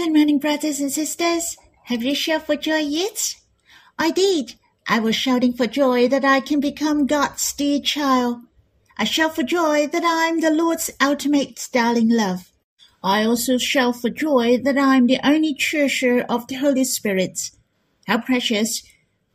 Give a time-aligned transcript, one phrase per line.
[0.00, 1.58] Good morning, brothers and sisters.
[1.84, 3.36] Have you shouted for joy yet?
[3.98, 4.54] I did.
[4.88, 8.38] I was shouting for joy that I can become God's dear child.
[8.96, 12.50] I shout for joy that I'm the Lord's ultimate darling love.
[13.04, 17.50] I also shout for joy that I'm the only treasure of the Holy Spirit.
[18.06, 18.82] How precious!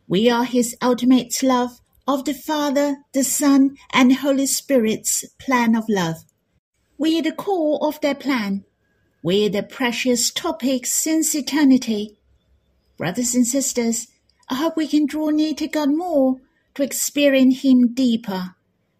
[0.08, 1.78] We are His ultimate love
[2.08, 6.24] of the Father, the Son, and Holy Spirit's plan of love.
[6.98, 8.64] We are the core of their plan.
[9.26, 12.16] We're the precious topic since eternity.
[12.96, 14.06] Brothers and sisters,
[14.48, 16.36] I hope we can draw near to God more,
[16.76, 18.54] to experience Him deeper,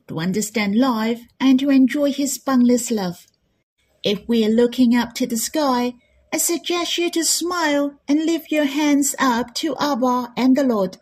[0.08, 3.28] to understand life, and to enjoy His boundless love.
[4.02, 5.94] If we are looking up to the sky,
[6.32, 10.96] I suggest you to smile and lift your hands up to Abba and the Lord.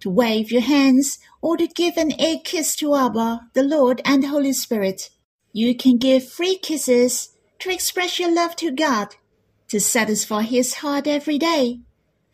[0.00, 4.24] To wave your hands or to give an egg kiss to Abba, the Lord, and
[4.24, 5.10] the Holy Spirit.
[5.52, 7.28] You can give free kisses
[7.60, 9.16] to express your love to God,
[9.68, 11.80] to satisfy His heart every day.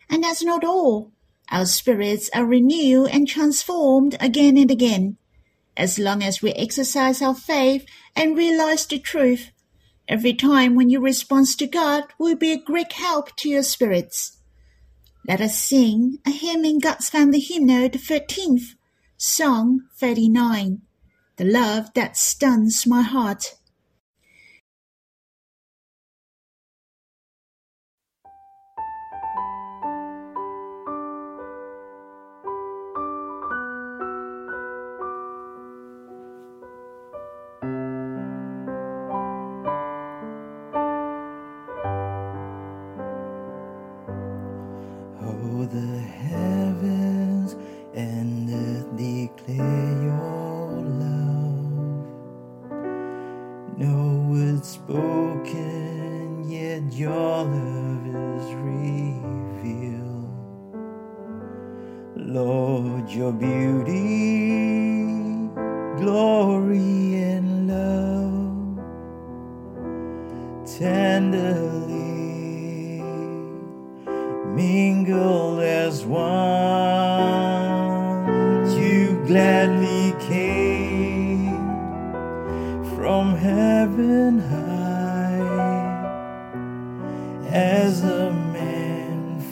[0.09, 1.11] And that's not all.
[1.49, 5.17] Our spirits are renewed and transformed again and again.
[5.77, 9.51] As long as we exercise our faith and realize the truth,
[10.07, 14.37] every time when you respond to God will be a great help to your spirits.
[15.27, 18.75] Let us sing a hymn in God's Family Hymnal, the 13th,
[19.17, 20.81] Song 39,
[21.35, 23.55] The Love That Stuns My Heart.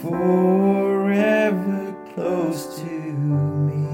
[0.08, 3.86] forever close to me.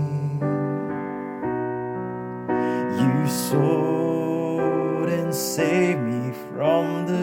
[3.01, 7.22] You sought and saved me from the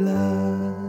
[0.00, 0.79] Stuns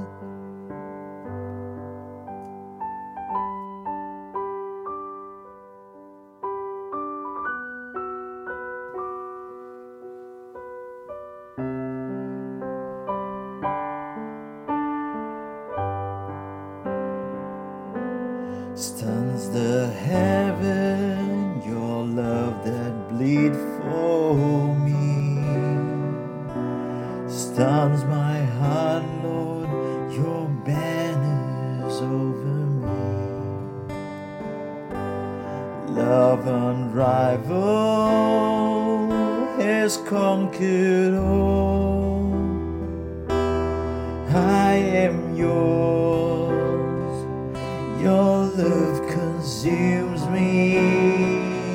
[49.61, 50.73] consumes me.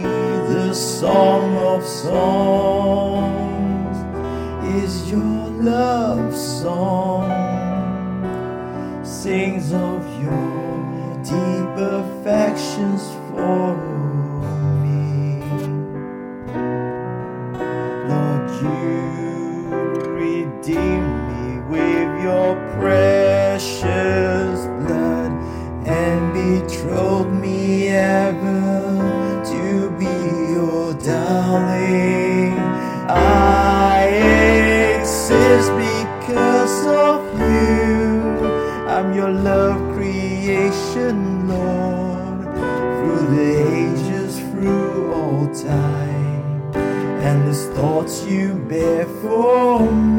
[0.03, 3.97] The song of songs
[4.75, 7.31] is your love song,
[9.05, 13.96] sings of your deep affections for me.
[47.65, 50.16] Thoughts you bear for me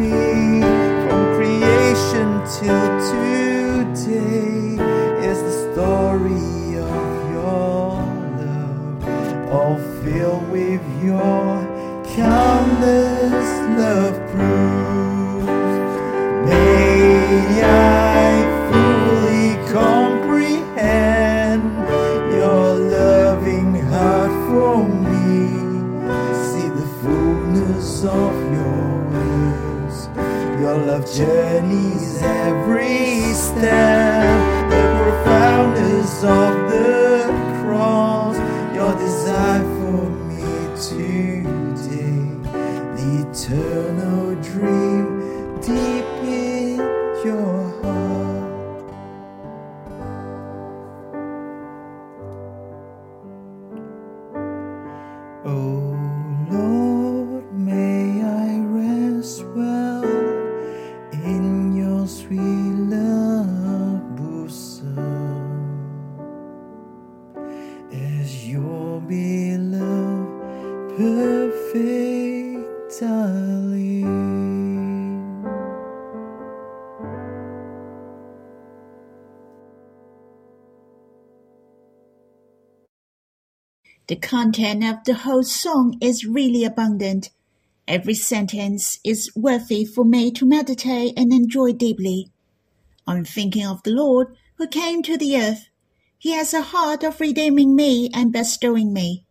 [84.27, 87.29] content of the whole song is really abundant.
[87.87, 92.29] Every sentence is worthy for me to meditate and enjoy deeply.
[93.07, 95.69] I'm thinking of the Lord who came to the earth.
[96.17, 99.23] He has a heart of redeeming me and bestowing me.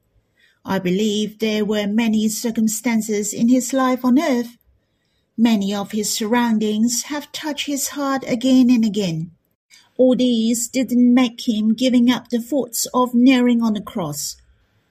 [0.65, 4.57] I believe there were many circumstances in his life on earth.
[5.37, 9.33] Many of his surroundings have touched his heart again and again.
[9.99, 14.37] All these didn't make him giving up the thoughts of kneeling on the cross.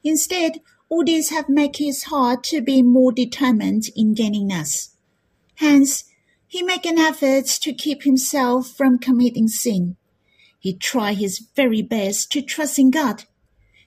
[0.05, 4.95] Instead, all these have made his heart to be more determined in gaining us.
[5.55, 6.03] Hence,
[6.47, 9.97] he made an effort to keep himself from committing sin.
[10.59, 13.23] He tried his very best to trust in God.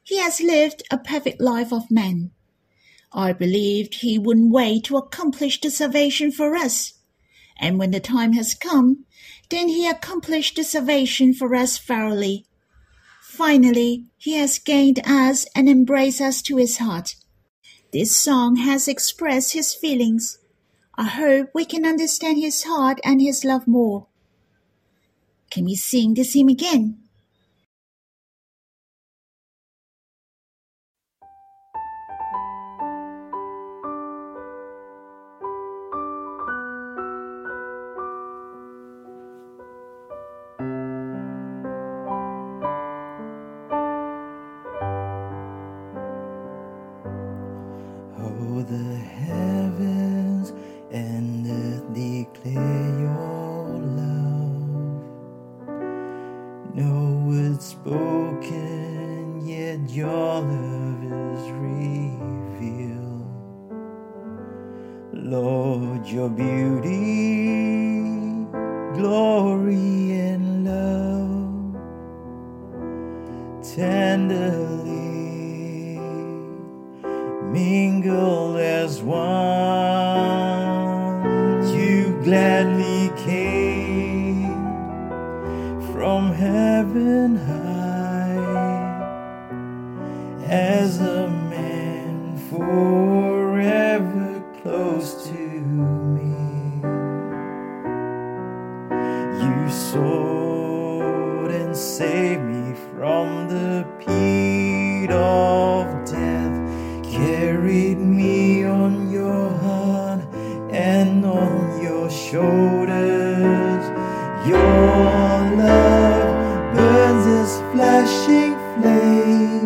[0.03, 2.33] He has lived a perfect life of man.
[3.13, 6.95] I believed he wouldn't wait to accomplish the salvation for us.
[7.61, 9.05] And when the time has come,
[9.51, 12.45] then he accomplished the salvation for us thoroughly.
[13.39, 17.15] Finally, he has gained us and embraced us to his heart.
[17.93, 20.41] This song has expressed his feelings.
[20.97, 24.09] I hope we can understand his heart and his love more.
[25.53, 26.99] Can we sing this hymn again?
[74.19, 74.98] Tenderly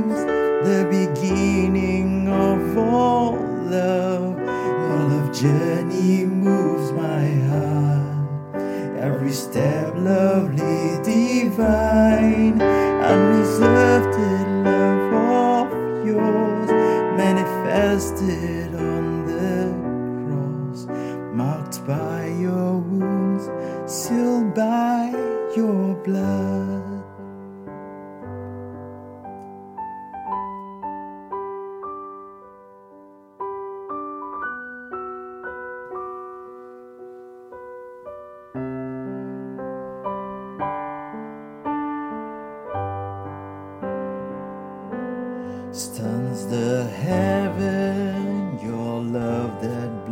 [0.00, 4.38] the beginning of all love.
[4.38, 8.56] Your love journey moves my heart.
[8.98, 11.91] Every step lovely, divine,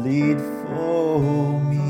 [0.03, 1.81] bleed for me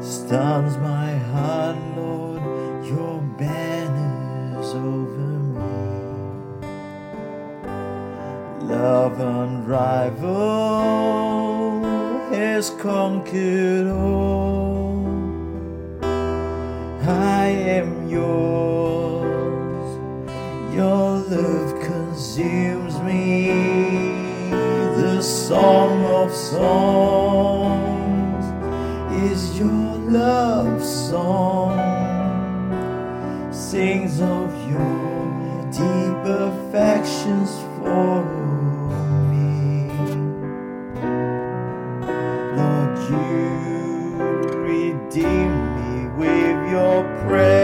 [0.00, 2.42] Stands my heart, Lord,
[2.86, 5.72] your banners over me.
[8.66, 10.24] Love unrivaled
[12.34, 14.47] has conquered all.
[26.38, 28.44] Songs
[29.22, 31.76] is your love song,
[33.52, 35.26] sings of your
[35.72, 38.22] deep affections for
[39.30, 39.90] me.
[42.56, 43.26] Lord, you
[44.62, 47.57] redeem me with your precious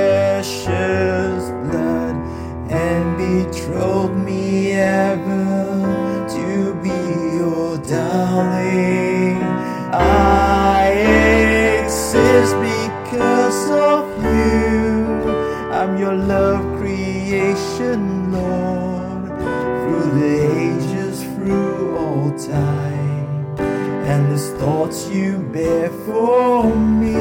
[24.85, 27.14] thoughts you bear for me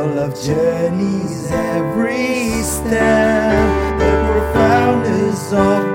[0.00, 3.98] Love journeys every step.
[3.98, 5.89] The profoundness of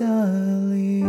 [0.00, 1.04] Lord,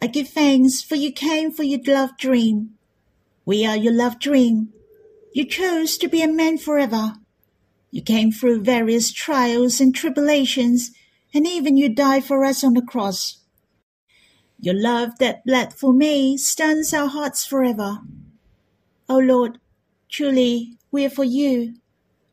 [0.00, 2.74] I give thanks for you came for your love dream.
[3.44, 4.72] We are your love dream.
[5.32, 7.14] You chose to be a man forever.
[7.90, 10.92] You came through various trials and tribulations,
[11.34, 13.40] and even you died for us on the cross.
[14.60, 17.98] Your love that bled for me stuns our hearts forever.
[19.08, 19.58] O Lord,
[20.08, 21.74] truly we are for you.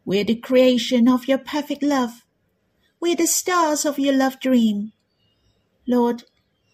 [0.06, 2.24] We are the creation of your perfect love.
[3.00, 4.94] We are the stars of your love dream.
[5.88, 6.24] Lord,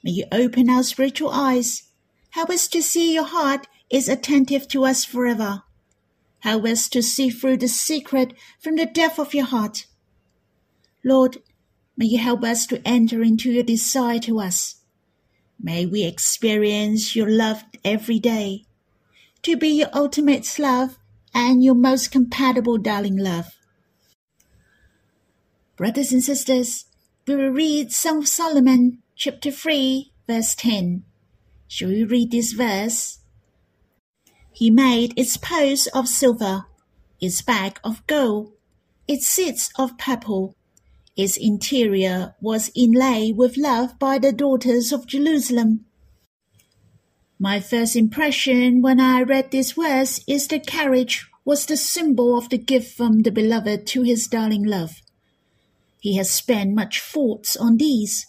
[0.03, 1.83] may you open our spiritual eyes.
[2.31, 5.63] Help us to see your heart is attentive to us forever.
[6.39, 9.85] Help us to see through the secret from the depth of your heart.
[11.03, 11.37] Lord,
[11.95, 14.75] may you help us to enter into your desire to us.
[15.61, 18.65] May we experience your love every day,
[19.43, 20.97] to be your ultimate love
[21.33, 23.47] and your most compatible darling love.
[25.75, 26.85] Brothers and sisters,
[27.27, 31.03] we will read Song of Solomon, chapter 3, verse 10.
[31.67, 33.19] Shall we read this verse?
[34.51, 36.65] He made its posts of silver,
[37.21, 38.53] its back of gold,
[39.07, 40.56] its seats of purple.
[41.17, 45.83] Its interior was inlaid with love by the daughters of Jerusalem.
[47.39, 52.49] My first impression when I read this verse is the carriage was the symbol of
[52.49, 55.01] the gift from the beloved to his darling love.
[55.99, 58.27] He has spent much thoughts on these.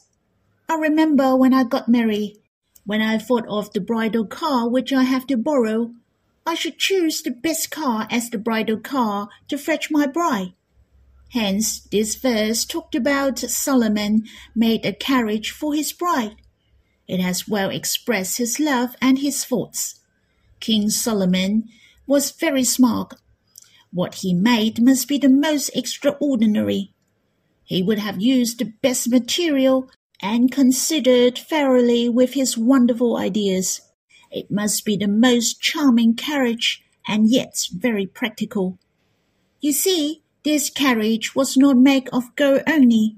[0.66, 2.38] I remember when I got married,
[2.86, 5.92] when I thought of the bridal car which I have to borrow,
[6.46, 10.54] I should choose the best car as the bridal car to fetch my bride.
[11.30, 16.36] Hence, this verse talked about Solomon made a carriage for his bride.
[17.06, 20.00] It has well expressed his love and his thoughts.
[20.60, 21.68] King Solomon
[22.06, 23.14] was very smart.
[23.92, 26.92] What he made must be the most extraordinary.
[27.64, 29.90] He would have used the best material
[30.22, 33.82] and considered thoroughly with his wonderful ideas.
[34.30, 38.78] It must be the most charming carriage and yet very practical.
[39.60, 43.16] You see, this carriage was not made of gold only.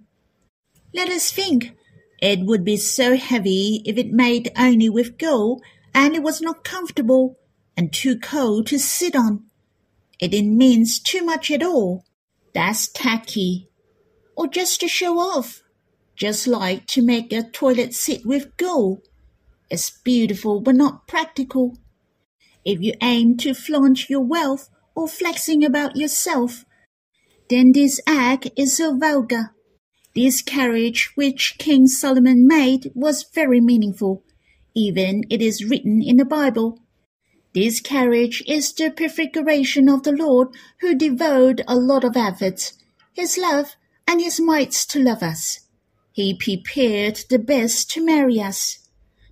[0.92, 1.76] Let us think.
[2.20, 5.62] It would be so heavy if it made only with gold,
[5.94, 7.38] and it was not comfortable
[7.76, 9.44] and too cold to sit on.
[10.18, 12.04] It didn't mean too much at all.
[12.52, 13.68] That's tacky.
[14.34, 15.62] Or just to show off.
[16.16, 19.06] Just like to make a toilet seat with gold.
[19.70, 21.78] It's beautiful but not practical.
[22.64, 26.64] If you aim to flaunt your wealth or flexing about yourself,
[27.50, 29.54] then this act is so vulgar.
[30.14, 34.24] This carriage which King Solomon made was very meaningful.
[34.74, 36.78] Even it is written in the Bible.
[37.52, 40.48] This carriage is the prefiguration of the Lord
[40.80, 42.72] who devoted a lot of effort,
[43.12, 43.74] his love,
[44.06, 45.60] and his might to love us.
[46.12, 48.78] He prepared the best to marry us.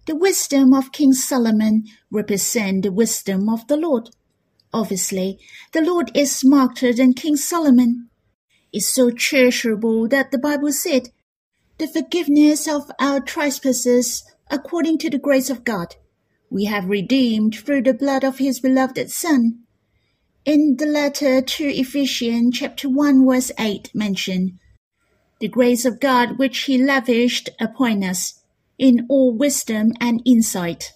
[0.06, 4.10] The wisdom of King Solomon represents the wisdom of the Lord.
[4.72, 5.38] Obviously,
[5.72, 8.10] the Lord is smarter than King Solomon.
[8.72, 11.08] It's so treasurable that the Bible said,
[11.78, 15.96] the forgiveness of our trespasses according to the grace of God
[16.50, 19.60] we have redeemed through the blood of his beloved Son.
[20.44, 24.58] In the letter to Ephesians chapter 1 verse 8 mentioned,
[25.40, 28.40] the grace of God which he lavished upon us
[28.78, 30.92] in all wisdom and insight.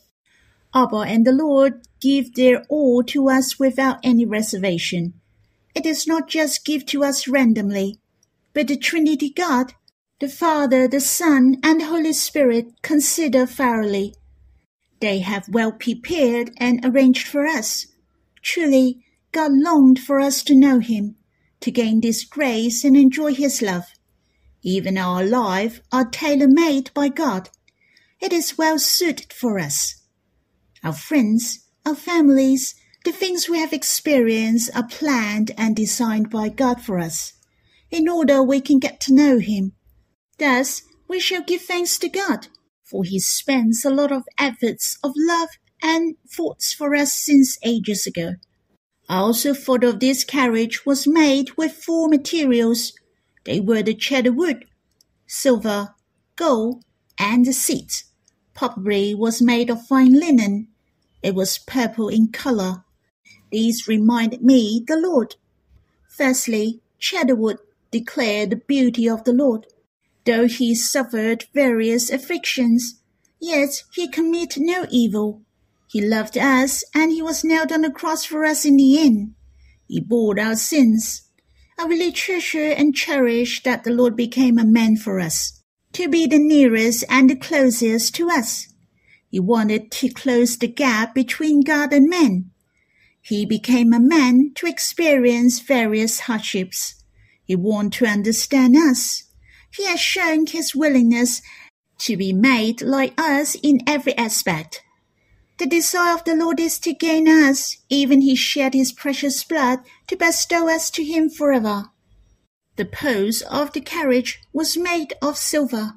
[0.75, 5.15] Abba and the Lord give their all to us without any reservation.
[5.75, 8.01] It is not just give to us randomly,
[8.53, 9.73] but the Trinity God,
[10.21, 14.15] the Father, the Son, and the Holy Spirit consider thoroughly
[15.03, 17.89] they have well prepared and arranged for us.
[18.41, 21.17] Truly, God longed for us to know Him,
[21.59, 23.87] to gain this grace and enjoy His love.
[24.63, 27.51] Even our lives are tailor-made by God.
[28.21, 30.03] It is well suited for us.
[30.85, 32.75] Our friends, our families,
[33.05, 37.33] the things we have experienced are planned and designed by God for us,
[37.91, 39.73] in order we can get to know Him.
[40.39, 42.49] Thus, we shall give thanks to God
[42.92, 45.49] for he spends a lot of efforts of love
[45.83, 48.35] and thoughts for us since ages ago.
[49.09, 52.92] I also thought of this carriage was made with four materials.
[53.45, 54.66] They were the cedar wood,
[55.27, 55.95] silver,
[56.37, 56.85] gold,
[57.18, 58.05] and the seat.
[58.55, 60.68] Probably was made of fine linen.
[61.23, 62.85] It was purple in color.
[63.51, 65.37] These remind me the Lord.
[66.09, 67.59] Firstly, cedar wood
[67.91, 69.67] declared the beauty of the Lord.
[70.25, 73.01] Though he suffered various afflictions,
[73.41, 75.43] yet he committed no evil.
[75.89, 79.35] He loved us, and he was nailed on the cross for us in the end.
[79.87, 81.29] He bore our sins.
[81.79, 85.61] I really treasure and cherish that the Lord became a man for us,
[85.93, 88.72] to be the nearest and the closest to us.
[89.33, 92.53] He wanted to close the gap between God and man.
[93.21, 97.03] He became a man to experience various hardships.
[97.42, 99.25] He wanted to understand us
[99.73, 101.40] he has shown his willingness
[101.99, 104.83] to be made like us in every aspect.
[105.59, 109.81] The desire of the Lord is to gain us, even he shed his precious blood
[110.09, 111.85] to bestow us to him forever.
[112.77, 115.95] The post of the carriage was made of silver.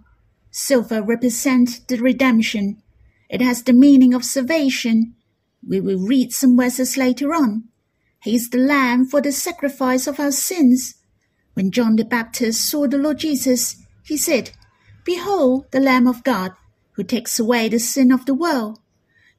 [0.51, 2.81] Silver represents the redemption.
[3.29, 5.15] It has the meaning of salvation.
[5.67, 7.69] We will read some verses later on.
[8.21, 10.95] He is the lamb for the sacrifice of our sins.
[11.53, 14.51] When John the Baptist saw the Lord Jesus, he said,
[15.03, 16.51] Behold the Lamb of God,
[16.93, 18.79] who takes away the sin of the world.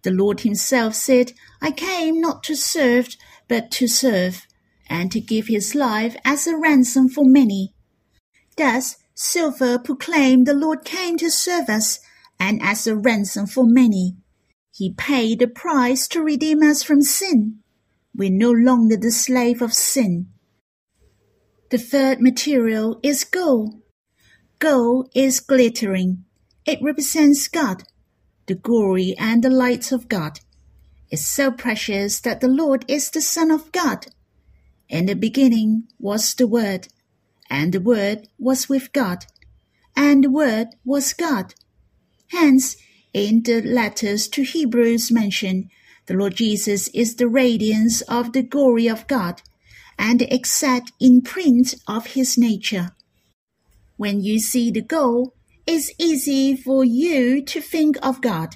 [0.02, 3.16] The Lord himself said, I came not to serve,
[3.48, 4.46] but to serve,
[4.88, 7.74] and to give his life as a ransom for many.
[8.56, 11.98] Thus, silver proclaimed the Lord came to serve us,
[12.38, 14.16] and as a ransom for many.
[14.72, 17.60] He paid the price to redeem us from sin.
[18.14, 20.28] We're no longer the slave of sin.
[21.70, 23.80] The third material is gold.
[24.58, 26.24] Gold is glittering.
[26.64, 27.82] It represents God,
[28.46, 30.40] the glory and the light of God.
[31.10, 34.06] It's so precious that the Lord is the Son of God.
[34.88, 36.88] In the beginning was the Word,
[37.50, 39.26] and the Word was with God,
[39.96, 41.54] and the Word was God.
[42.28, 42.76] Hence,
[43.12, 45.70] in the letters to Hebrews mentioned,
[46.06, 49.42] the Lord Jesus is the radiance of the glory of God
[49.98, 52.92] and the exact imprint of his nature.
[53.96, 55.34] When you see the goal,
[55.66, 58.54] it's easy for you to think of God.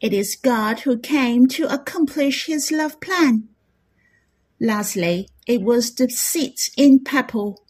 [0.00, 3.48] It is God who came to accomplish his love plan.
[4.60, 7.64] Lastly, it was the seat in purple.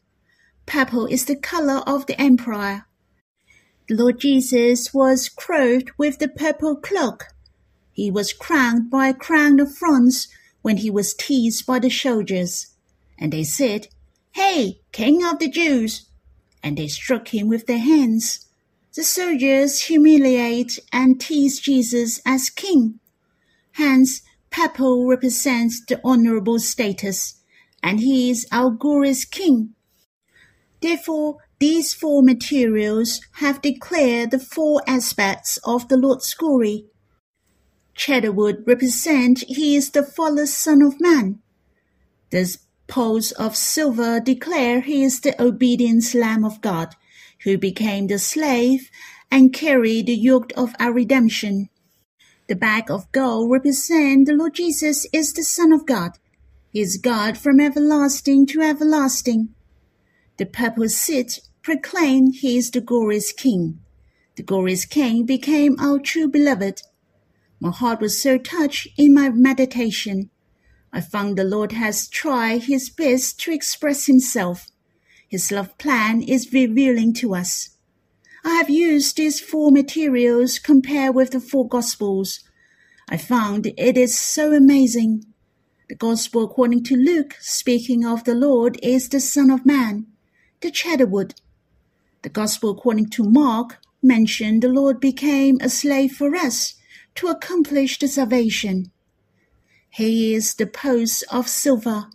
[0.67, 2.88] Purple is the color of the empire.
[3.91, 7.27] Lord Jesus was clothed with the purple cloak.
[7.93, 10.29] He was crowned by a crown of thorns
[10.63, 12.75] when he was teased by the soldiers
[13.19, 13.89] and they said,
[14.33, 16.07] Hey, King of the Jews!
[16.63, 18.47] And they struck him with their hands.
[18.95, 23.01] The soldiers humiliate and tease Jesus as king.
[23.73, 27.41] Hence, purple represents the honorable status,
[27.83, 29.75] and he is our glorious king.
[30.81, 36.87] Therefore, these four materials have declared the four aspects of the Lord's glory.
[37.97, 41.41] Cedarwood represent he is the fullest Son of Man.
[42.31, 46.95] The poles of silver declare he is the obedient Lamb of God
[47.43, 48.91] who became the slave
[49.31, 51.69] and carried the yoke of our redemption.
[52.47, 56.13] The bag of gold represent the Lord Jesus is the Son of God.
[56.71, 59.55] He is God from everlasting to everlasting.
[60.39, 63.79] The purple seat proclaimed he is the glorious King.
[64.37, 66.81] The glorious King became our true beloved.
[67.61, 70.31] My heart was so touched in my meditation.
[70.95, 74.71] I found the Lord has tried his best to express himself.
[75.29, 77.77] His love plan is revealing to us.
[78.43, 82.41] I have used these four materials compared with the four Gospels.
[83.11, 85.27] I found it is so amazing.
[85.91, 90.07] The Gospel according to Luke, speaking of the Lord, is the Son of Man,
[90.63, 91.35] the cedarwood.
[92.23, 96.75] The Gospel according to Mark mentioned the Lord became a slave for us
[97.15, 98.91] to accomplish the salvation.
[99.91, 102.11] He is the post of silver,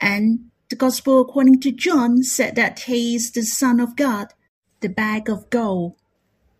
[0.00, 4.28] and the Gospel according to John said that he is the Son of God,
[4.80, 5.96] the bag of gold.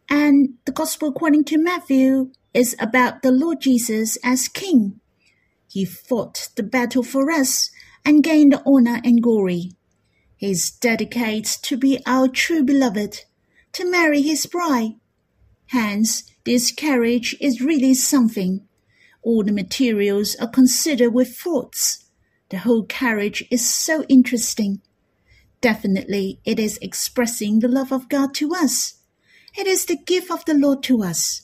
[0.08, 5.00] And the Gospel according to Matthew is about the Lord Jesus as King.
[5.68, 7.70] He fought the battle for us
[8.04, 9.72] and gained the honor and glory.
[10.46, 13.24] Is dedicated to be our true beloved,
[13.72, 14.96] to marry his bride.
[15.68, 18.68] Hence, this carriage is really something.
[19.22, 22.04] All the materials are considered with thoughts
[22.50, 24.80] the whole carriage is so interesting.
[25.60, 29.00] Definitely, it is expressing the love of God to us.
[29.56, 31.42] It is the gift of the Lord to us.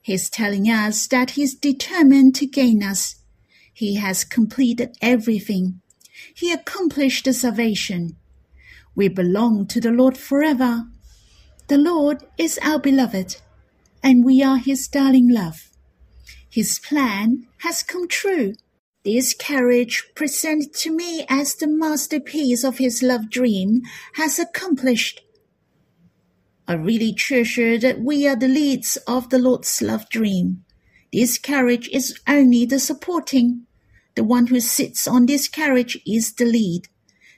[0.00, 3.16] He is telling us that He is determined to gain us.
[3.72, 5.80] He has completed everything.
[6.34, 8.16] He accomplished the salvation.
[8.94, 10.84] We belong to the Lord forever.
[11.68, 13.36] The Lord is our beloved,
[14.02, 15.70] and we are His darling love.
[16.52, 18.52] His plan has come true.
[19.04, 23.82] This carriage, presented to me as the masterpiece of his love dream,
[24.14, 25.22] has accomplished.
[26.68, 30.64] I really treasure that we are the leads of the Lord's love dream.
[31.12, 33.66] This carriage is only the supporting.
[34.14, 36.86] The one who sits on this carriage is the lead.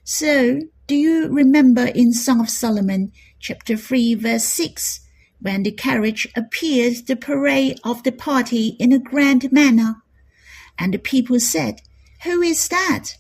[0.03, 5.01] So, do you remember in Song of Solomon, chapter 3, verse 6,
[5.41, 10.03] when the carriage appeared the parade of the party in a grand manner?
[10.79, 11.81] And the people said,
[12.25, 13.17] Who is that?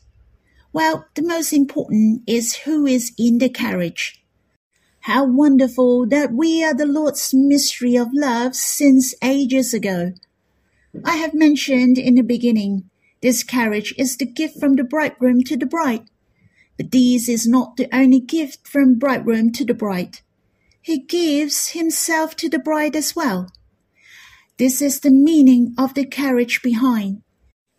[0.74, 4.22] Well, the most important is who is in the carriage.
[5.00, 10.12] How wonderful that we are the Lord's mystery of love since ages ago.
[11.03, 12.90] I have mentioned in the beginning,
[13.22, 16.05] this carriage is the gift from the bridegroom to the bride.
[16.76, 20.20] But this is not the only gift from bridegroom to the bride.
[20.80, 23.48] He gives himself to the bride as well.
[24.58, 27.22] This is the meaning of the carriage behind.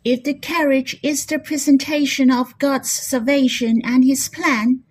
[0.04, 4.84] If the carriage is the presentation of God's salvation and his plan,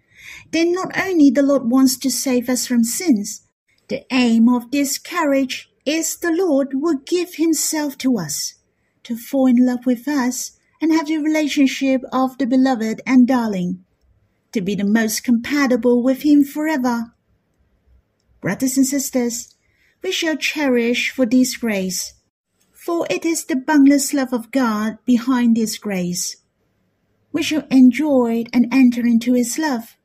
[0.51, 3.47] then not only the Lord wants to save us from sins,
[3.89, 8.55] the aim of this carriage is the Lord will give himself to us,
[9.03, 13.84] to fall in love with us and have the relationship of the beloved and darling,
[14.55, 17.13] to be the most compatible with him forever.
[18.41, 19.55] Brothers and sisters,
[20.03, 22.15] we shall cherish for this grace
[22.85, 26.37] for it is the boundless love of God behind this grace.
[27.33, 29.97] We shall enjoy and enter into his love,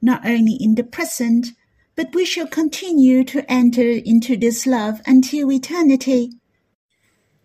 [0.00, 1.48] not only in the present,
[1.96, 6.30] but we shall continue to enter into this love until eternity.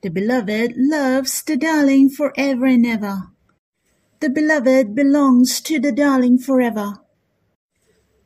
[0.01, 3.32] The beloved loves the darling forever and ever.
[4.23, 6.93] The beloved belongs to the darling forever.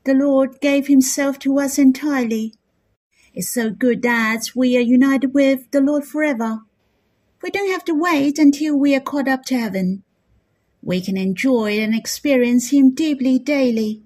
[0.03, 2.53] The Lord gave himself to us entirely
[3.33, 6.61] it's so good that we are united with the Lord forever.
[7.41, 10.03] We don't have to wait until we are caught up to heaven.
[10.83, 14.03] We can enjoy and experience Him deeply daily,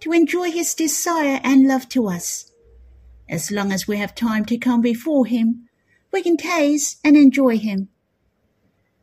[0.00, 2.50] to enjoy His desire and love to us.
[3.28, 5.68] As long as we have time to come before Him,
[6.12, 7.88] we can taste and enjoy Him.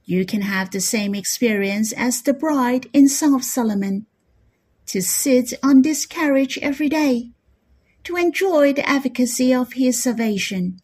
[0.05, 4.05] You can have the same experience as the bride in Song of Solomon,
[4.87, 7.31] to sit on this carriage every day
[8.03, 10.81] to enjoy the efficacy of his salvation,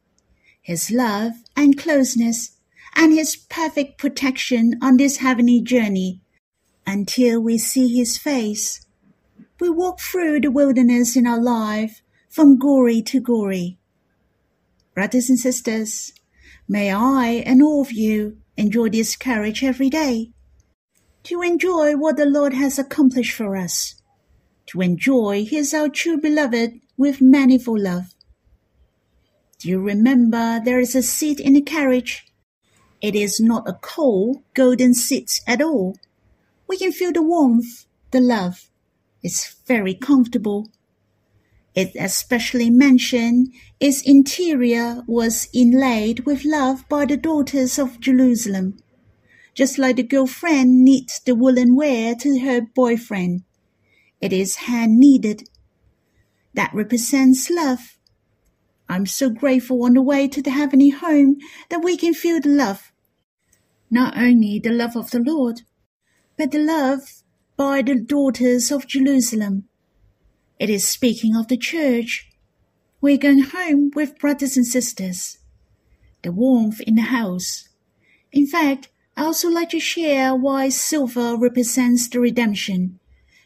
[0.62, 2.56] his love and closeness,
[2.96, 6.22] and his perfect protection on this heavenly journey
[6.88, 8.86] until we see his face.
[9.60, 13.78] We walk through the wilderness in our life from glory to glory.
[14.96, 16.14] Brothers and sisters,
[16.68, 20.32] may I and all of you enjoy this courage every day.
[21.24, 23.96] To enjoy what the Lord has accomplished for us.
[24.68, 28.14] To enjoy His our true beloved with manifold love.
[29.60, 32.26] Do you remember there is a seat in the carriage?
[33.02, 35.98] It is not a cold, golden seat at all.
[36.68, 38.70] We can feel the warmth, the love.
[39.24, 40.70] It's very comfortable.
[41.76, 48.78] It especially mentioned its interior was inlaid with love by the daughters of Jerusalem,
[49.54, 53.44] just like the girlfriend knits the woolen wear to her boyfriend.
[54.20, 55.48] It is hand kneaded.
[56.54, 57.98] That represents love.
[58.90, 61.38] I'm so grateful on the way to the heavenly home
[61.70, 62.92] that we can feel the love.
[63.92, 65.62] Not only the love of the Lord,
[66.38, 67.24] but the love
[67.56, 69.69] by the daughters of Jerusalem.
[70.60, 72.30] It is speaking of the church.
[73.00, 75.38] We're going home with brothers and sisters.
[76.22, 77.70] The warmth in the house.
[78.34, 83.00] In fact, I also like to share why silver represents the redemption.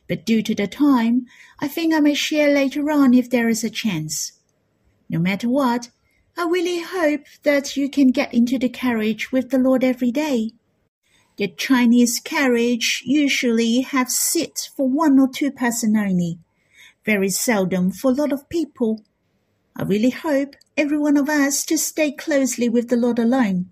[0.08, 1.28] But due to the time,
[1.60, 4.34] I think I may share later on if there is a chance.
[5.08, 5.90] No matter what,
[6.36, 10.54] I really hope that you can get into the carriage with the Lord every day.
[11.38, 16.40] The Chinese carriage usually have seats for one or two person only,
[17.06, 19.04] very seldom for a lot of people.
[19.76, 23.72] I really hope every one of us to stay closely with the Lord alone,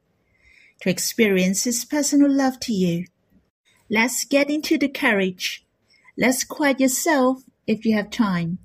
[0.82, 3.06] to experience His personal love to you.
[3.90, 5.66] Let's get into the carriage.
[6.18, 8.60] Let's quiet yourself if you have time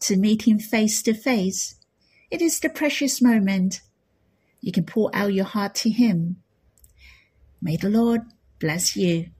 [0.00, 1.78] to meet Him face to face
[2.30, 3.80] it is the precious moment.
[4.60, 6.36] You can pour out your heart to Him.
[7.62, 8.22] May the Lord
[8.58, 9.30] bless you.